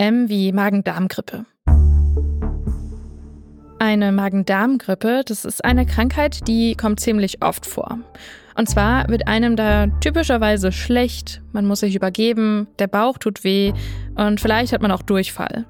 [0.00, 1.44] M wie Magen-Darm-Grippe.
[3.78, 7.98] Eine Magen-Darm-Grippe, das ist eine Krankheit, die kommt ziemlich oft vor.
[8.56, 13.74] Und zwar wird einem da typischerweise schlecht, man muss sich übergeben, der Bauch tut weh
[14.14, 15.66] und vielleicht hat man auch Durchfall.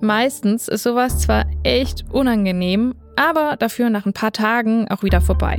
[0.00, 5.58] Meistens ist sowas zwar echt unangenehm, aber dafür nach ein paar Tagen auch wieder vorbei.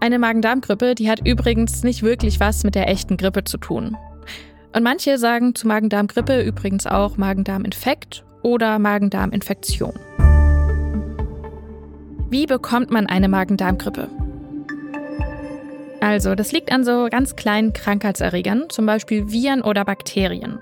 [0.00, 3.96] Eine Magen-Darm-Grippe, die hat übrigens nicht wirklich was mit der echten Grippe zu tun.
[4.74, 9.92] Und manche sagen zu Magen-Darm-Grippe übrigens auch Magen-Darm-Infekt oder Magen-Darm-Infektion.
[12.30, 14.08] Wie bekommt man eine Magen-Darm-Grippe?
[16.00, 20.58] Also, das liegt an so ganz kleinen Krankheitserregern, zum Beispiel Viren oder Bakterien.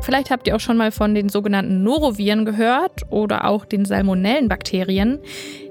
[0.00, 5.18] Vielleicht habt ihr auch schon mal von den sogenannten Noroviren gehört oder auch den Salmonellenbakterien.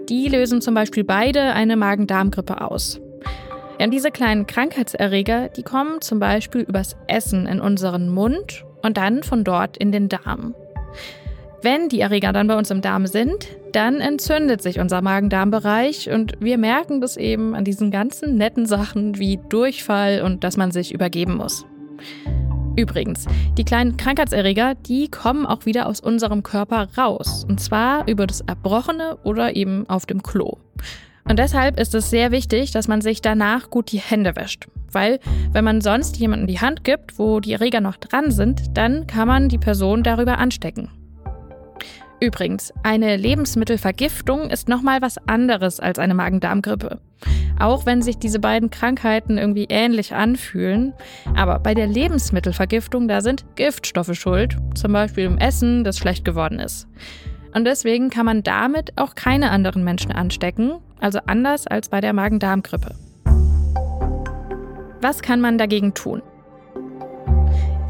[0.09, 3.00] Die lösen zum Beispiel beide eine Magen-Darm-Grippe aus.
[3.80, 8.98] Ja, und diese kleinen Krankheitserreger, die kommen zum Beispiel übers Essen in unseren Mund und
[8.98, 10.54] dann von dort in den Darm.
[11.62, 16.34] Wenn die Erreger dann bei uns im Darm sind, dann entzündet sich unser Magen-Darm-Bereich und
[16.42, 20.94] wir merken das eben an diesen ganzen netten Sachen wie Durchfall und dass man sich
[20.94, 21.66] übergeben muss.
[22.75, 27.46] Übrigens, die kleinen Krankheitserreger, die kommen auch wieder aus unserem Körper raus.
[27.48, 30.58] Und zwar über das Erbrochene oder eben auf dem Klo.
[31.30, 34.67] Und deshalb ist es sehr wichtig, dass man sich danach gut die Hände wäscht.
[34.91, 35.19] Weil,
[35.52, 39.27] wenn man sonst jemandem die Hand gibt, wo die Erreger noch dran sind, dann kann
[39.27, 40.89] man die Person darüber anstecken.
[42.19, 47.00] Übrigens, eine Lebensmittelvergiftung ist nochmal was anderes als eine Magen-Darm-Grippe.
[47.59, 50.94] Auch wenn sich diese beiden Krankheiten irgendwie ähnlich anfühlen.
[51.35, 56.59] Aber bei der Lebensmittelvergiftung, da sind Giftstoffe schuld, zum Beispiel im Essen, das schlecht geworden
[56.59, 56.88] ist.
[57.53, 62.14] Und deswegen kann man damit auch keine anderen Menschen anstecken, also anders als bei der
[62.14, 62.95] Magen-Darm-Grippe.
[65.02, 66.22] Was kann man dagegen tun?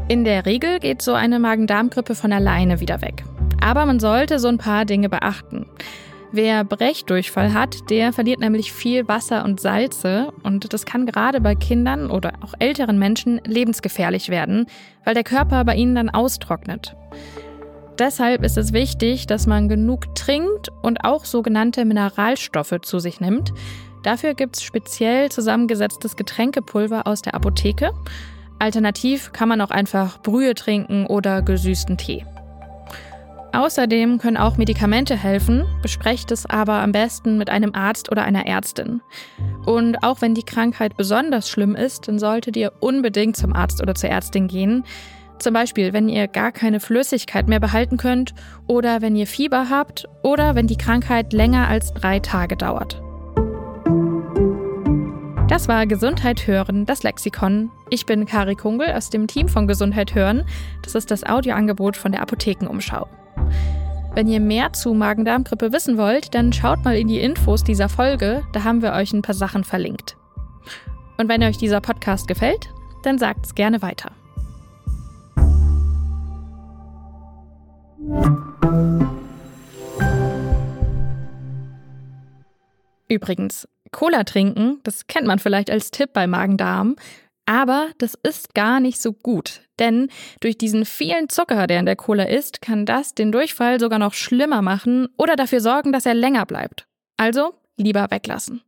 [0.08, 3.24] In der Regel geht so eine Magen-Darm-Grippe von alleine wieder weg.
[3.60, 5.66] Aber man sollte so ein paar Dinge beachten.
[6.32, 11.56] Wer Brechdurchfall hat, der verliert nämlich viel Wasser und Salze und das kann gerade bei
[11.56, 14.66] Kindern oder auch älteren Menschen lebensgefährlich werden,
[15.04, 16.94] weil der Körper bei ihnen dann austrocknet.
[18.00, 23.52] Deshalb ist es wichtig, dass man genug trinkt und auch sogenannte Mineralstoffe zu sich nimmt.
[24.02, 27.92] Dafür gibt es speziell zusammengesetztes Getränkepulver aus der Apotheke.
[28.58, 32.24] Alternativ kann man auch einfach Brühe trinken oder gesüßten Tee.
[33.52, 38.46] Außerdem können auch Medikamente helfen, besprecht es aber am besten mit einem Arzt oder einer
[38.46, 39.02] Ärztin.
[39.66, 43.94] Und auch wenn die Krankheit besonders schlimm ist, dann solltet ihr unbedingt zum Arzt oder
[43.94, 44.84] zur Ärztin gehen.
[45.40, 48.34] Zum Beispiel, wenn ihr gar keine Flüssigkeit mehr behalten könnt
[48.66, 53.02] oder wenn ihr Fieber habt oder wenn die Krankheit länger als drei Tage dauert.
[55.48, 57.70] Das war Gesundheit hören, das Lexikon.
[57.88, 60.44] Ich bin Kari Kungel aus dem Team von Gesundheit hören.
[60.82, 63.08] Das ist das Audioangebot von der Apothekenumschau.
[64.14, 68.42] Wenn ihr mehr zu Magen-Darm-Grippe wissen wollt, dann schaut mal in die Infos dieser Folge,
[68.52, 70.18] da haben wir euch ein paar Sachen verlinkt.
[71.16, 72.68] Und wenn euch dieser Podcast gefällt,
[73.04, 74.12] dann sagt es gerne weiter.
[83.08, 86.96] Übrigens, Cola trinken, das kennt man vielleicht als Tipp bei Magen-Darm,
[87.44, 90.08] aber das ist gar nicht so gut, denn
[90.40, 94.14] durch diesen vielen Zucker, der in der Cola ist, kann das den Durchfall sogar noch
[94.14, 96.86] schlimmer machen oder dafür sorgen, dass er länger bleibt.
[97.16, 98.62] Also lieber weglassen.